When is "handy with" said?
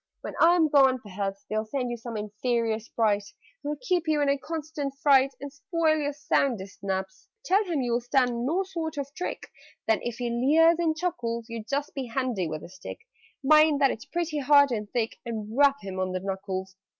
12.07-12.63